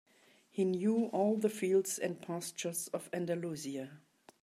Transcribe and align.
He 0.49 0.65
knew 0.65 1.09
all 1.13 1.37
the 1.37 1.47
fields 1.47 1.99
and 1.99 2.19
pastures 2.19 2.87
of 2.87 3.07
Andalusia. 3.13 3.99